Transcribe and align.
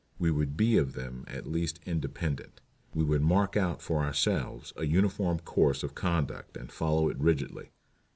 We 0.17 0.31
would 0.31 0.57
be 0.57 0.77
of 0.77 0.93
them 0.93 1.25
at 1.27 1.45
least 1.45 1.79
independent. 1.85 2.59
We 2.95 3.03
would 3.03 3.21
mark 3.21 3.55
out 3.55 3.83
for 3.83 4.03
ourselves 4.03 4.73
a 4.75 4.87
uniform 4.87 5.37
course 5.41 5.83
of 5.83 5.93
conduct 5.93 6.57
and 6.57 6.71
follow 6.71 7.07
it 7.09 7.19
rigidly. 7.19 7.69